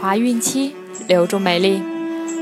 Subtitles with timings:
[0.00, 0.74] 怀孕期，
[1.08, 1.82] 留住美丽。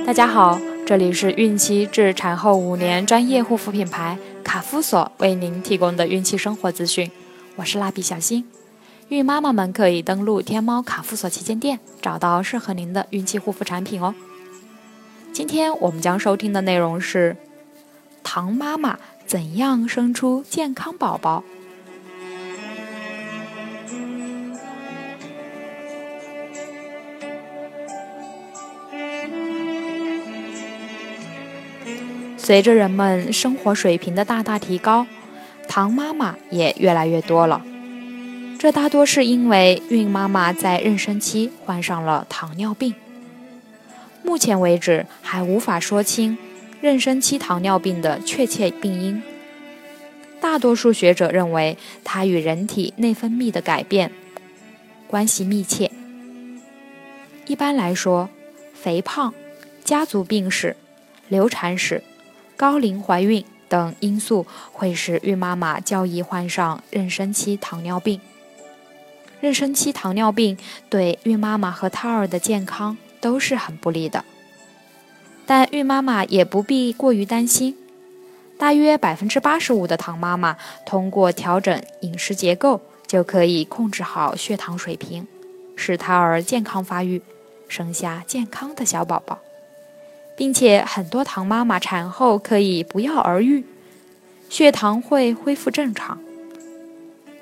[0.04, 7.10] 大家好，这里是孕期至产后五年专业护肤品牌卡夫索为您提供的孕期生活资讯，
[7.56, 8.44] 我是蜡笔小新。
[9.08, 14.14] 孕妈妈们可以登录天猫卡夫索旗舰店，找到适合您的孕期护肤产品哦。
[15.32, 17.36] 今天我们将收听的内容是：
[18.22, 21.44] 糖妈妈怎样生出健康宝宝？
[32.36, 35.06] 随着人们生活水平的大大提高，
[35.68, 37.62] 糖妈妈也越来越多了。
[38.58, 42.94] 这大多是因为孕妈妈在妊娠期患上了糖尿病。
[44.22, 46.38] 目前为止还无法说清
[46.82, 49.22] 妊娠期糖尿病的确切病因。
[50.40, 54.10] 大多数学者认为它与人体内分泌的改变
[55.06, 55.90] 关系密切。
[57.46, 58.30] 一般来说，
[58.74, 59.34] 肥胖、
[59.84, 60.76] 家族病史、
[61.28, 62.02] 流产史。
[62.56, 68.20] 高龄怀孕等因素会使孕妈妈较易患上妊娠期糖尿病。
[69.42, 70.56] 妊娠期糖尿病
[70.88, 74.24] 对孕妈妈和胎儿的健康都是很不利的，
[75.44, 77.76] 但孕妈妈也不必过于担心。
[78.56, 85.26] 大约百分之八十五的糖妈妈通过调整饮食结构就可以控制好血糖水平，
[85.74, 87.20] 使胎儿健康发育，
[87.68, 89.40] 生下健康的小宝宝。
[90.36, 93.64] 并且很多糖妈妈产后可以不药而愈，
[94.48, 96.18] 血糖会恢复正常。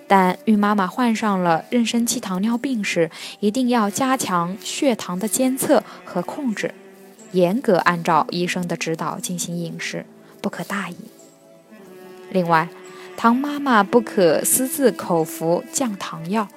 [0.07, 6.75] 但孕妈妈患上了妊娠期糖尿病时，一定要加强血糖的监测和控制，
[7.33, 10.05] 严格按照医生的指导进行饮食，
[10.43, 10.97] 不可大意。
[12.31, 12.69] 另外，
[13.17, 16.49] 糖妈妈不可私自口服降糖药，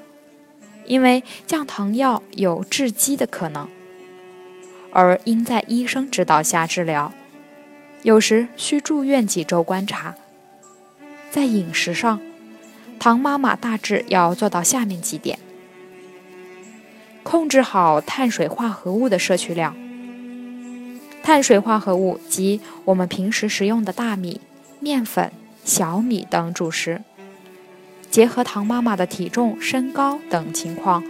[0.85, 3.69] 因为降糖药有致畸的可能。
[4.95, 7.11] 而应在医生指导下治疗，
[8.03, 10.15] 有时需住院几周观察。
[11.29, 12.21] 在饮食上，
[12.97, 15.37] 糖妈妈大致要做到下面几点：
[17.23, 19.75] 控制好碳水化合物的摄取量。
[21.21, 24.39] 碳水化合物即我们平时食用的大米、
[24.79, 25.29] 面粉、
[25.65, 27.01] 小米等主食。
[28.09, 31.03] 结合糖妈妈的体重、身高等情况，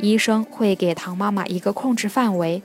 [0.00, 2.60] 医生会给糖妈妈一个控制范围。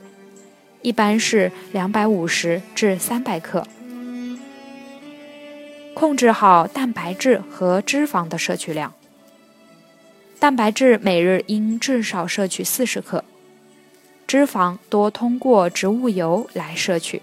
[0.86, 3.66] 一般是两百五十至三百克。
[5.94, 8.94] 控制好蛋白质和脂肪的摄取量。
[10.38, 13.24] 蛋白质每日应至少摄取四十克，
[14.28, 17.20] 脂肪多通过植物油来摄取，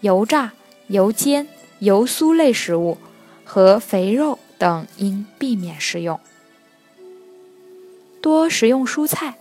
[0.00, 0.52] 油炸、
[0.88, 1.46] 油煎、
[1.78, 2.98] 油酥类食物
[3.44, 6.18] 和肥肉等应避免食用。
[8.20, 9.36] 多食用蔬菜，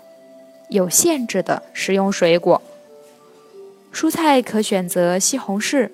[0.70, 2.62] 有限制的食用水果。
[3.94, 5.92] 蔬菜可选择西红柿、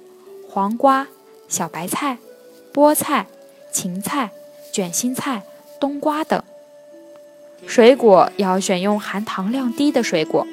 [0.48, 1.08] 黄瓜、
[1.50, 2.18] 小白菜、
[2.74, 3.28] 菠菜、
[3.72, 4.32] 芹菜、
[4.72, 5.44] 卷心菜、
[5.80, 6.42] 冬瓜等。
[7.68, 10.48] 水果要选用含糖量低的水果，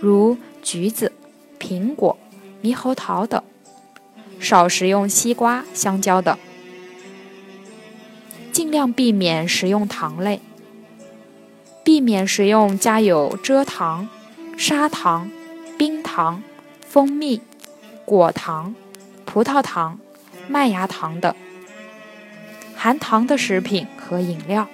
[0.00, 1.12] 如橘子、
[1.60, 2.16] 苹果、
[2.62, 3.42] 猕猴桃等，
[4.40, 6.36] 少食用西瓜、香蕉等。
[8.50, 10.40] 尽量避免食用糖类，
[11.84, 14.08] 避免食用加有蔗糖、
[14.56, 15.30] 砂糖、
[15.76, 16.42] 冰糖。
[16.92, 17.40] 蜂蜜、
[18.04, 18.74] 果糖、
[19.24, 19.98] 葡萄糖、
[20.46, 21.34] 麦芽糖等
[22.76, 24.68] 含糖的食品和饮料，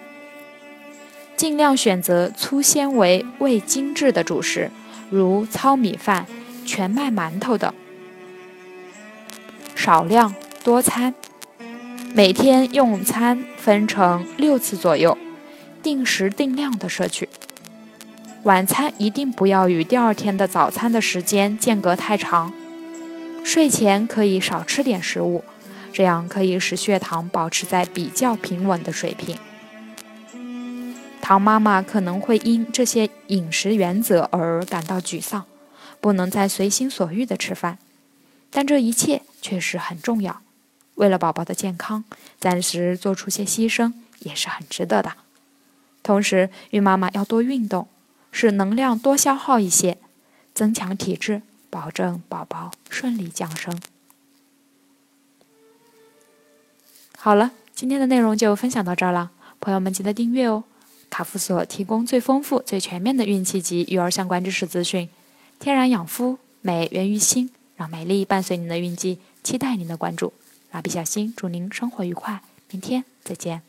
[1.37, 4.73] 尽量选择粗纤维、未精制的主食，
[5.11, 6.27] 如糙米饭、
[6.67, 7.73] 全麦馒头等。
[9.77, 10.35] 少量
[10.65, 11.15] 多餐，
[12.13, 15.17] 每天用餐分成六次左右，
[15.85, 17.29] 定时定量的摄取。
[18.49, 22.51] 晚餐一定不要与第二天的早餐的时间间隔太长。
[23.45, 25.45] 睡前可以少吃点食物，
[25.93, 29.37] 这样可以使血糖保持在比较平稳的水平。
[31.21, 35.45] 糖妈妈可能会因这些饮食原则而感到沮丧，
[36.01, 37.77] 不能再随心所欲地吃饭，
[38.49, 40.41] 但这一切确实很重要。
[40.95, 42.03] 为了宝宝的健康，
[42.41, 45.13] 暂时做出些牺牲也是很值得的。
[46.03, 47.87] 同时，孕妈妈要多运动。
[48.31, 49.99] 使能量多消耗一些，
[50.55, 53.81] 增强体质，保证宝宝顺利降生。
[57.17, 59.31] 好了，今天的内容就分享到这儿了，
[59.61, 60.65] 朋友们记得订阅哦。
[61.11, 65.09] 卡夫索提供最丰富、最全面的孕期及育儿相关知识资讯，
[65.59, 70.33] 天然养肤，美源于心，让美丽伴随您的孕期，期待您的关注。
[70.71, 73.68] 蜡笔小新祝您生活愉快，明天再见。